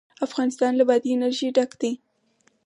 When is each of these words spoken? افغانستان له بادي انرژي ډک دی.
افغانستان 0.27 0.71
له 0.77 0.83
بادي 0.89 1.09
انرژي 1.13 1.49
ډک 1.55 1.71
دی. 1.81 1.91